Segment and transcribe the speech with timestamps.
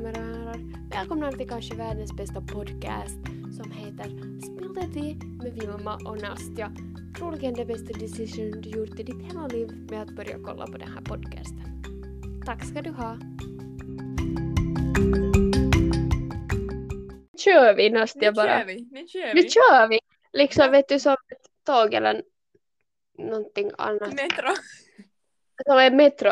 [0.00, 0.58] herrar.
[0.90, 3.18] Välkomna till kanske världens bästa podcast
[3.56, 4.04] som heter
[4.40, 6.72] Spill the tea med Vilma och Nastja.
[7.18, 10.78] Troligen det bästa decision du gjort i ditt hela liv med att börja kolla på
[10.78, 11.82] den här podcasten.
[12.46, 13.18] Tack ska du ha.
[17.44, 18.58] Kör vi Nastja Nu bara.
[18.58, 19.50] kör vi, nu kör Nu vi.
[19.50, 19.98] kör vi!
[20.32, 20.70] Liksom Ja.
[20.70, 22.22] vet du som ett tåg eller
[23.18, 24.14] någonting annat.
[24.14, 24.48] Metro,
[25.66, 26.30] Som en metro.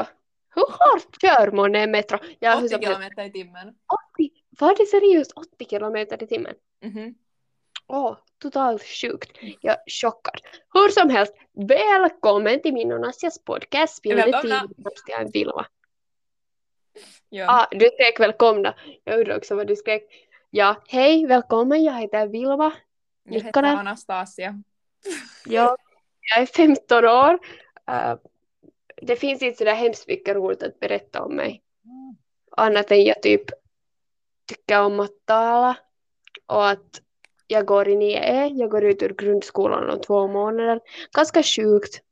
[0.54, 2.18] Hur hårt kör man en metro?
[2.38, 2.98] Ja, hur 80 som helst.
[2.98, 3.68] kilometer i timmen.
[3.68, 6.54] 80, var det seriöst 80 kilometer i timmen?
[6.82, 7.14] Mhm.
[7.86, 9.30] Åh, totalt sjukt.
[9.60, 10.40] Jag är chockad.
[10.74, 14.06] Hur som helst, välkommen till min och Nastjas podcast.
[14.06, 14.68] Välkomna.
[15.32, 15.66] Vilma.
[17.28, 17.46] Ja.
[17.48, 18.74] Ah, du skrek välkomna.
[19.04, 20.02] Jag undrar också vad du skrek.
[20.50, 21.84] Ja, hej, välkommen.
[21.84, 22.72] Jag heter Vilma.
[23.24, 23.62] jag heter.
[23.62, 24.62] Anastasia.
[25.46, 25.76] Jag,
[26.20, 27.38] jag är 15 år.
[27.90, 28.16] Eh,
[29.02, 31.62] det finns inte så där hemskt mycket roligt att berätta om mig.
[32.56, 33.44] Annat än jag typ
[34.46, 35.76] tycker om att tala
[36.46, 37.02] och att
[37.46, 38.52] jag går i 9E.
[38.54, 40.80] Jag går ut ur grundskolan om två månader.
[41.12, 42.02] Ganska sjukt.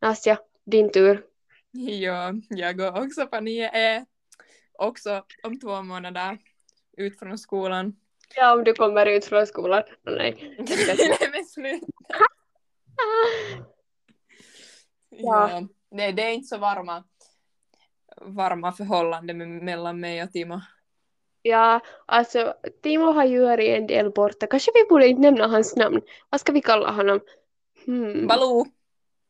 [0.00, 1.24] Nastja, din tur.
[1.70, 4.06] Ja, jag går också på 9E.
[4.72, 6.38] Också om två månader
[6.96, 7.96] ut från skolan.
[8.36, 9.82] Ja, om du kommer ut från skolan.
[9.82, 10.56] Oh, nej.
[10.58, 11.86] Nej men sluta.
[15.14, 15.50] Ja.
[15.50, 15.68] Ja.
[15.92, 17.04] Nej, det är inte så varma,
[18.20, 20.60] varma förhållanden me- mellan mig och Timo.
[21.42, 24.46] Ja, alltså Timo har ju varit en del borta.
[24.46, 26.00] Kanske vi borde inte nämna hans namn.
[26.30, 27.20] Vad ska vi kalla honom?
[27.86, 28.26] Hmm.
[28.26, 28.64] Baloo!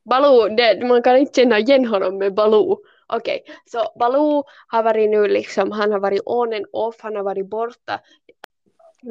[0.04, 2.78] Baloo, det, man kan inte känna igen honom med Baloo.
[3.06, 7.22] Okej, så Baloo har varit nu liksom, han har varit on and off, han har
[7.22, 8.00] varit borta.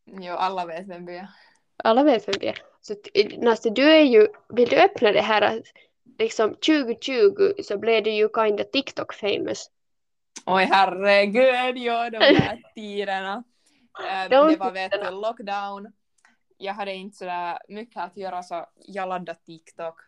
[0.06, 1.28] Jo, alla vet vem vi är.
[1.84, 2.58] Alla vet vem vi är.
[2.80, 5.62] Så t- Nasta, du är ju, vill du öppna det här att
[6.18, 9.70] liksom 2020 så blev du ju kinda TikTok famous.
[10.46, 13.44] Oj herregud, jo de där tiderna.
[14.10, 15.92] Eh, De det var vet du, lockdown.
[16.58, 20.00] Jag hade inte sådär mycket att göra så jag laddade TikTok.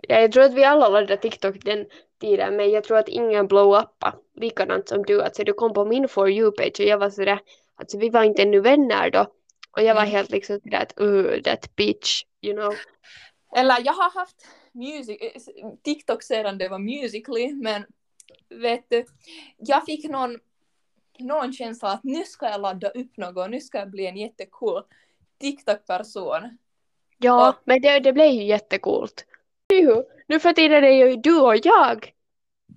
[0.00, 1.86] Ja, jag tror att vi alla laddade TikTok den
[2.20, 5.22] tiden, men jag tror att ingen blow-uppa likadant som du.
[5.22, 7.40] Alltså, du kom på min For You-page och jag var sådär,
[7.76, 9.26] alltså vi var inte ännu vänner då.
[9.70, 10.12] Och jag var Mm.
[10.12, 12.74] helt liksom sådär att, uh, that bitch, you know.
[13.56, 17.84] Eller jag har haft music, eh, TikTok sedan det var Musically, men
[18.48, 19.04] vet du,
[19.58, 20.38] jag fick någon,
[21.18, 24.82] någon känsla att nu ska jag ladda upp något, nu ska jag bli en jättecool
[25.40, 26.42] TikTok-person.
[26.42, 26.48] Ja,
[27.18, 27.54] Ja.
[27.64, 29.24] men det, det blev ju jättecoolt.
[29.72, 32.12] Juhu, nu för tiden är ju du och jag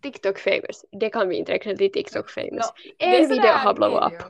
[0.01, 0.85] TikTok famous.
[0.91, 2.51] Det kan vi inte räkna till TikTok famous.
[2.51, 4.23] No, är en video har blow up.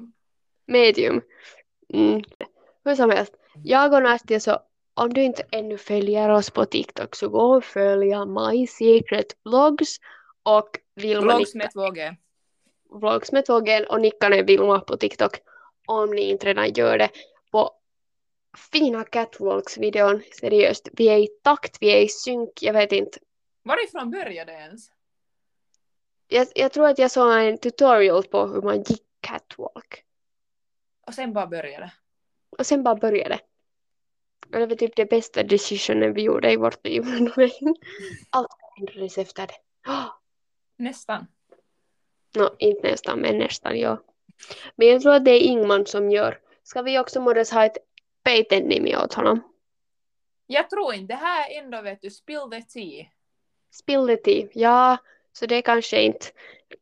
[0.68, 1.22] medium.
[1.94, 2.22] Mm.
[2.86, 3.34] Hur som helst,
[3.64, 4.60] jag och Nastja så
[4.94, 9.98] om du inte ännu följer oss på TikTok så gå och följa My Secret Vlogs
[10.44, 12.16] och Vilma Vlogs med 2G.
[12.90, 15.38] Vlogs med Tågen och Nikkanen Vilma på TikTok
[15.88, 17.10] om ni inte redan gör det.
[18.58, 23.20] Fina catwalks-videon, seriöst, vi är i takt, vi är i synk, jag vet inte.
[23.64, 24.92] Varifrån började det ens?
[26.28, 30.06] Jag, jag tror att jag såg en tutorial på hur man gick catwalk.
[31.08, 31.92] Och sen bara började.
[32.58, 33.40] Och sen bara började.
[34.46, 37.04] Och det var typ det bästa decisionen vi gjorde i vårt liv.
[38.30, 39.90] Allt ändrades efter det.
[39.92, 40.08] Oh,
[40.78, 41.28] Nästan.
[42.36, 44.04] no, inte nästan, men nästan, ja.
[44.76, 46.40] Men jag tror att det är Ingman som gör.
[46.64, 47.78] Ska vi också måste ha ett
[48.24, 49.42] patent-nimi åt honom?
[50.48, 53.06] Jag tror inte, det här är ändå vet du, spill the tea.
[53.72, 54.48] Spill the tea.
[54.54, 54.98] Ja,
[55.32, 56.26] så det kanske inte.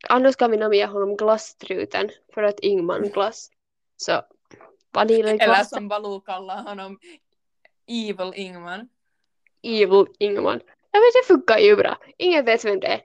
[0.08, 3.50] Annars kan vi namnge honom glasstruten för att Ingman glass.
[3.96, 4.22] Så
[4.92, 6.98] vaniljglass, Eller som Baloo kallar honom,
[7.86, 8.88] Evil Ingman.
[9.62, 10.60] evil Ingman.
[10.90, 11.98] Jag vet, det funkar ju bra.
[12.18, 13.00] Ingen vet vem det är.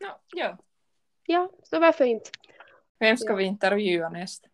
[0.00, 0.58] No, ja.
[1.26, 2.30] Ja, så varför inte?
[2.98, 3.36] Vem ska Ja.
[3.36, 4.46] vi intervjua näst?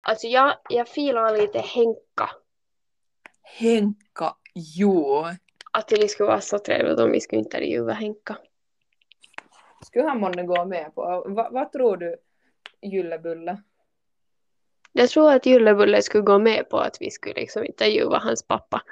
[0.00, 2.30] Alltså jag, jag filar lite Henka.
[3.42, 5.24] Henka, jo.
[5.72, 8.38] Att det skulle vara så trevligt om vi skulle intervjua Henka.
[9.84, 11.24] Skulle han månne gå med på?
[11.26, 12.16] Va, vad tror du,
[12.82, 13.62] Gyllebulle?
[14.92, 18.82] Jag tror att Gyllebulle skulle gå med på att vi skulle liksom intervjua hans pappa.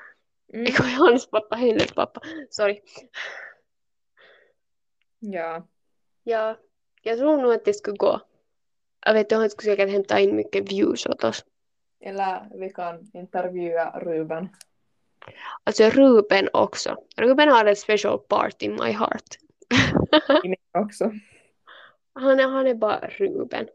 [0.52, 0.72] Mm.
[0.98, 2.20] Hans pappa, hennes pappa.
[2.50, 2.80] Sorry.
[5.18, 5.66] Ja.
[6.22, 6.56] Ja,
[7.02, 8.20] jag tror nog att det skulle gå.
[9.08, 11.44] Jag vet, han skulle säkert hämta in mycket views åt oss.
[12.00, 14.48] Eller vi kan intervjua Ruben.
[15.64, 16.96] Alltså Ruben också.
[17.16, 19.38] Ruben har ett special part in my heart.
[20.44, 21.12] I mig också.
[22.14, 23.66] Han är, han är bara Ruben.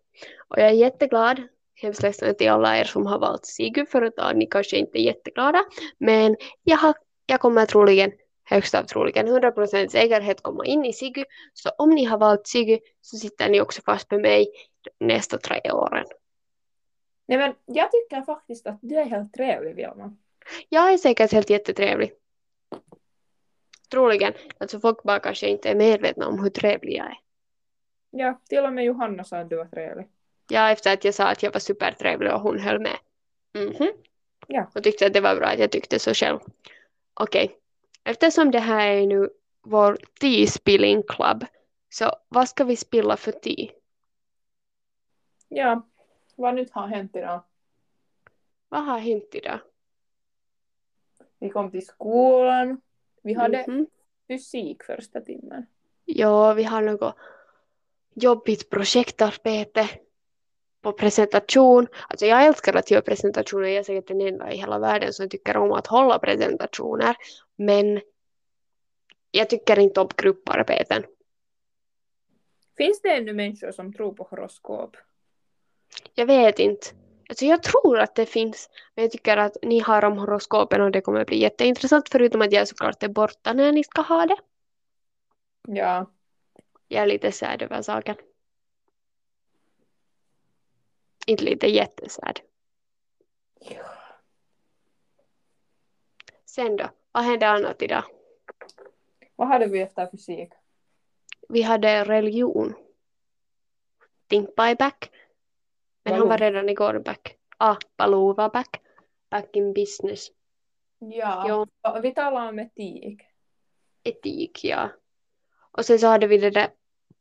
[0.48, 1.42] Och jag är jätteglad.
[1.76, 5.04] Hemskt ledsen till alla er som har valt Sigurd för att ni kanske inte är
[5.04, 5.64] jätteglada.
[5.98, 6.94] Men jag, har,
[7.26, 8.12] jag kommer troligen,
[8.54, 11.28] högst av troligen, 100% säkerhet komma in i Sigurd.
[11.54, 14.48] Så om ni har valt Sigurd så sitter ni också fast med mig
[15.00, 16.06] nästa tre åren.
[17.26, 20.16] Nej men jag tycker faktiskt att du är helt trevlig Vilma.
[20.70, 22.14] Jag är säkert helt jättetrevlig.
[23.92, 24.34] Troligen.
[24.58, 27.18] Alltså folk bara kanske inte är medvetna om hur trevlig jag är.
[28.10, 30.08] Ja, till och med Johanna sa att du var trevlig.
[30.50, 32.98] Ja, efter att jag sa att jag var supertrevlig och hon höll med.
[33.54, 33.92] Mhm.
[34.48, 34.72] Ja.
[34.76, 36.40] Och tyckte att det var bra att jag tyckte så själv.
[37.14, 37.60] Okej.
[38.04, 39.30] Eftersom det här är nu
[39.62, 41.46] vår tea-spilling club.
[41.90, 43.72] Så vad ska vi spilla för tea?
[45.48, 45.88] Ja,
[46.36, 47.42] vad nytt har hänt idag?
[48.70, 49.60] Vad har hänt idag?
[51.40, 52.82] Vi kom till skolan.
[53.22, 53.88] Vi hade Mhm.
[54.28, 55.66] fysik första timmen.
[56.06, 57.16] Ja, vi har något
[58.14, 59.90] jobbigt projektarbete
[60.84, 61.88] på presentation.
[62.08, 63.68] Alltså jag älskar att göra presentationer.
[63.68, 67.16] Jag är säkert den enda i hela världen som tycker om att hålla presentationer.
[67.56, 68.02] Men
[69.32, 71.04] jag tycker inte om grupparbeten.
[72.78, 74.98] Finns det ännu människor som tror på horoskop?
[76.16, 76.88] Jag vet inte.
[77.30, 78.70] Alltså jag tror att det finns.
[78.96, 82.10] Men jag tycker att ni har om horoskopen och det kommer bli jätteintressant.
[82.10, 84.38] Förutom att jag såklart är borta när ni ska ha det.
[85.68, 86.12] Ja.
[86.88, 88.16] Jag är lite sad över saken.
[91.28, 92.40] Inte lite jättesad.
[96.46, 96.90] Sen då?
[97.12, 98.04] Vad hände annat idag?
[99.36, 100.54] Vad hade vi efter fysik?
[101.50, 102.74] Vi hade religion.
[104.28, 105.12] Think by back.
[106.04, 106.30] Men han Baloo.
[106.30, 107.38] var redan igår back.
[107.58, 108.82] Ah, Baloo var back.
[109.30, 110.28] Back in business.
[111.00, 111.46] Ja.
[111.48, 111.68] Jo.
[112.02, 113.22] Vi talade om etik.
[114.04, 114.90] Etik, ja.
[115.72, 116.70] Och sen så hade vi det där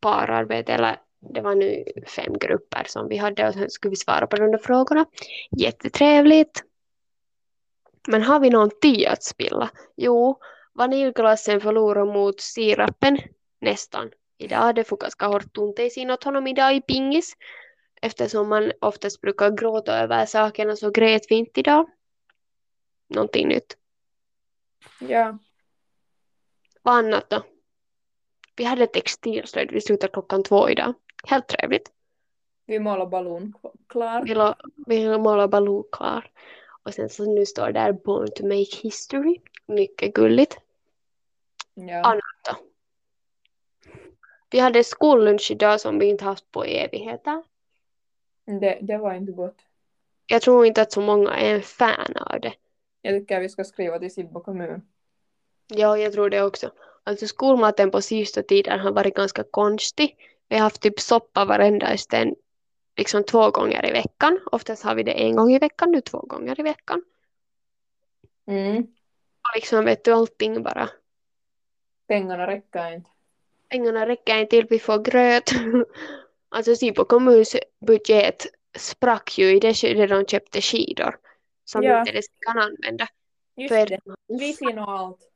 [0.00, 4.26] pararbete, eller det var nu fem grupper som vi hade och sen skulle vi svara
[4.26, 5.06] på de där frågorna.
[5.58, 6.64] Jättetrevligt.
[8.08, 9.70] Men har vi någonting att spilla?
[9.96, 10.40] Jo,
[10.72, 13.18] vaniljglassen förlorade mot sirappen
[13.60, 14.10] nästan.
[14.38, 17.36] Idag det får ganska hårt tunteisiin åt honom idag i pingis.
[18.02, 21.90] Eftersom man oftast brukar gråta över sakerna så grät vi inte idag.
[23.08, 23.76] Någonting nytt.
[24.98, 25.38] Ja.
[26.82, 27.42] Vad annat då?
[28.56, 30.94] Vi hade textilslöjd, vi slutade klockan två idag.
[31.26, 31.92] Helt trevligt.
[32.66, 33.54] Vi målade ballon
[33.86, 34.22] klar.
[34.86, 36.30] Vi, vi målade Baloo klar.
[36.82, 39.40] Och sen så nu står där Born to make history.
[39.66, 40.58] Mycket gulligt.
[41.74, 42.02] Ja.
[42.02, 42.20] Anna.
[44.50, 47.42] Vi hade skollunch idag som vi inte haft på evigheter.
[48.44, 49.56] Det, det var inte gott.
[50.26, 52.54] Jag tror inte att så många är en fan av det.
[53.02, 54.82] Jag tycker vi ska skriva till Sibbo kommun.
[55.66, 56.70] Ja, jag tror det också.
[57.04, 60.16] Alltså skolmaten på sista tiden har varit ganska konstig.
[60.52, 62.34] Vi har haft typ soppa varenda sten
[62.96, 64.40] liksom två gånger i veckan.
[64.52, 67.02] Oftast har vi det en gång i veckan, nu två gånger i veckan.
[68.46, 68.76] Mm.
[69.42, 70.88] Och liksom vet du allting bara.
[72.08, 73.10] Pengarna räcker inte.
[73.68, 75.50] Pengarna räcker inte till, vi får gröt.
[76.48, 77.56] Alltså Sibbo kommuns
[77.86, 78.46] budget
[78.78, 81.18] sprack ju i det skedet de köpte skidor.
[81.64, 81.98] Som Ja.
[81.98, 83.08] inte ens kan använda.
[83.56, 84.00] Just För det.
[84.28, 85.28] Wifi och allt.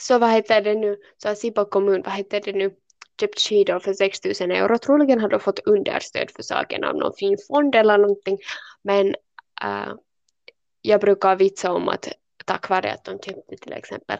[0.00, 2.76] Så vad heter det nu, så har Sibbo kommun, vad heter det nu,
[3.20, 4.78] köpt skidor för 6 000 euro.
[4.78, 8.38] Troligen har de fått understöd för saken av någon fin fond eller någonting.
[8.82, 9.08] Men
[9.64, 9.92] äh,
[10.82, 12.08] jag brukar vitsa om att
[12.44, 14.18] tack vare att de köpte till exempel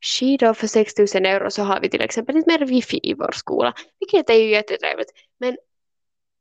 [0.00, 3.32] skidor för 6 000 euro så har vi till exempel inte mer wifi i vår
[3.32, 3.74] skola.
[4.00, 5.10] Vilket är ju jättetrevligt.
[5.38, 5.56] Men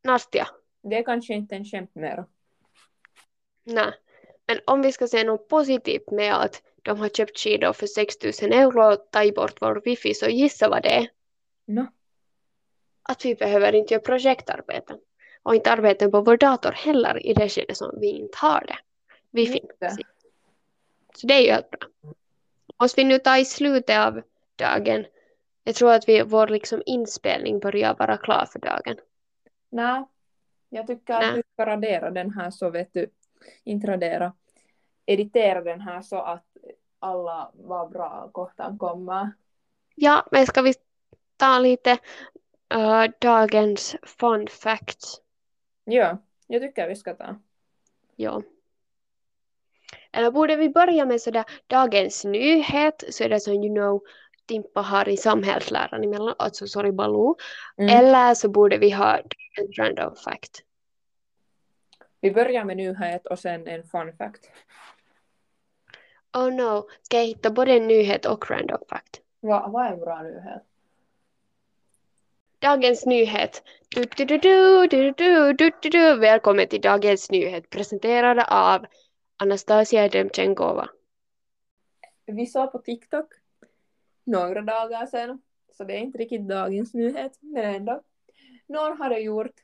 [0.04, 0.48] Nastja,
[0.84, 2.26] Det är kanske inte en skämt mer.
[3.64, 3.94] nej.
[4.48, 8.16] Men om vi ska säga något positivt med att de har köpt skidor för 6
[8.42, 11.08] 000 euro och tagit bort vår wifi så gissa vad det är.
[11.66, 11.88] No.
[13.04, 15.00] att vi behöver inte göra projektarbeten.
[15.44, 18.78] Och inte arbeten på vår dator heller i det skede som vi inte har det.
[19.32, 19.72] Vi finns.
[19.80, 19.98] det.
[21.16, 21.90] Så det är ju helt bra.
[22.82, 24.22] Måste vi nu ta i slutet av
[24.56, 25.06] dagen.
[25.64, 28.96] Jag tror att vi, vår liksom inspelning börjar vara klar för dagen.
[29.70, 30.04] Nej.
[30.70, 31.36] Jag tycker att Nä.
[31.36, 33.08] du ska radera den här så vet du.
[33.64, 34.34] Inte radera.
[35.06, 36.46] Editera den här så att
[37.00, 39.32] alla vad bra kohtaan kommer.
[39.96, 40.74] Ja, men ska vi
[41.46, 41.98] ta lite
[42.74, 45.22] äh, dagens fun facts?
[45.84, 47.36] Ja, jag tycker vi ska ta.
[48.16, 48.42] Ja.
[50.12, 54.02] Eller borde vi börja med sådär dagens nyhet, så är det som you know
[54.48, 57.36] Timpa har i samhällsläran emellan, alltså sorry Baloo.
[57.78, 57.98] Mm.
[57.98, 60.64] Eller så borde vi ha en random fact.
[62.22, 64.50] Vi börjar med nyhet och sen en fun fact.
[66.34, 69.22] Oh no, ska jag hitta både en nyhet och random fact?
[69.40, 70.64] Va, vad är en bra nyhet?
[72.66, 73.64] Dagens nyhet.
[73.96, 76.20] Du, du, du, du, du, du, du, du, du.
[76.20, 78.86] Välkommen till Dagens nyhet presenterade av
[79.38, 80.90] Anastasia Demchenkova.
[82.26, 83.26] Vi såg på TikTok
[84.24, 85.42] några dagar sedan,
[85.78, 88.02] så det är inte riktigt dagens nyhet, men ändå.
[88.68, 89.56] Någon hade gjort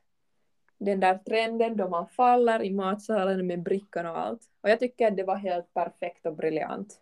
[0.77, 4.41] den där trenden då man faller i matsalen med brickan och allt.
[4.61, 7.01] Och jag tycker att det var helt perfekt och briljant.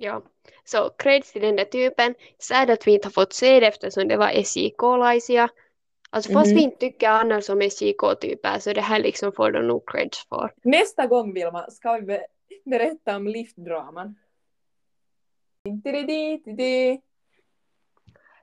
[0.00, 0.22] Ja,
[0.64, 2.14] så creds till den där typen.
[2.38, 5.48] Sad att vi inte har fått se det eftersom det var SJK-laisia.
[6.10, 6.56] Alltså fast Mhm.
[6.56, 10.52] vi inte tycker annars om SJK-typer så det här liksom får de nog creds för.
[10.62, 12.26] Nästa gång Vilma ska vi be-
[12.64, 14.14] berätta om liftdraman.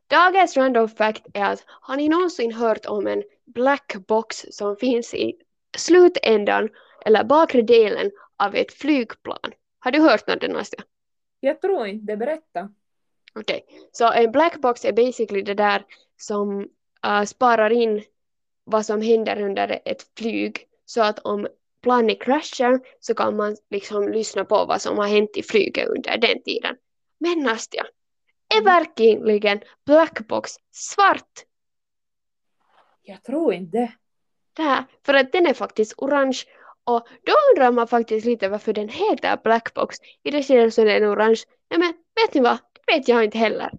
[0.08, 5.14] Dagens random fact är att har ni någonsin hört om en black box som finns
[5.14, 5.34] i
[5.78, 6.70] slutändan
[7.06, 9.52] eller bakre delen av ett flygplan?
[9.80, 10.84] Har du hört något Nastia?
[11.46, 12.70] Jag tror inte det, berätta.
[13.36, 15.86] Okej, så en black box är basically det där
[16.18, 16.70] som
[17.06, 18.04] äh, sparar in
[18.64, 21.48] vad som händer under ett flyg så att om
[21.82, 26.18] planet kraschar så kan man liksom lyssna på vad som har hänt i flyget under
[26.18, 26.75] den tiden.
[27.18, 27.86] Men Nastia,
[28.56, 28.66] är Mm.
[28.66, 31.46] verkligen black box svart?
[33.02, 33.92] Jag tror inte det.
[34.64, 36.38] Här, för att den är faktiskt orange
[36.86, 40.88] och då undrar man faktiskt lite varför den heter black box i det skedet den
[40.88, 41.42] är orange.
[41.70, 42.58] Nej men vet ni vad?
[42.86, 43.72] Det vet jag inte heller.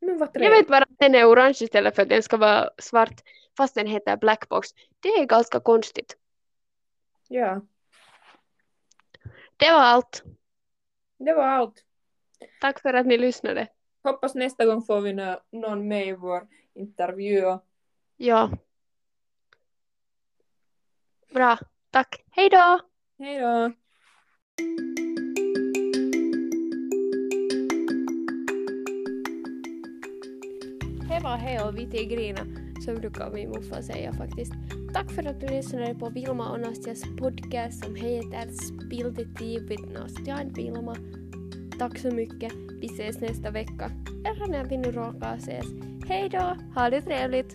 [0.00, 2.70] Men vad Jag vet bara att den är orange istället för att den ska vara
[2.78, 3.20] svart
[3.56, 4.68] fast den heter black box.
[5.00, 6.16] Det är ganska konstigt.
[7.28, 7.60] Ja,
[9.56, 10.22] Det var allt.
[11.18, 11.84] det var allt.
[12.60, 13.66] Tack för att ni lyssnade.
[14.02, 17.58] Hoppas nästa gång får vi nå- någon med i vår intervju.
[18.16, 18.50] Ja.
[21.32, 21.58] Bra.
[21.90, 22.24] Tack.
[22.30, 22.80] Hej då!
[23.18, 23.72] Hej då!
[31.08, 32.40] Hej var hej och vi Tigrina,
[32.84, 34.52] så brukar min morfar säga faktiskt.
[34.94, 39.60] Tack för att du lyssnade på Vilma och Nastias podcast som heter Spill the tea
[39.60, 40.96] with Nastia och Vilma.
[41.78, 42.52] Tack så mycket.
[42.80, 43.90] Vi ses nästa vecka.
[44.24, 45.66] Eller när vi nu råkar ses.
[46.08, 46.56] Hej då!
[46.74, 47.54] Ha det trevligt!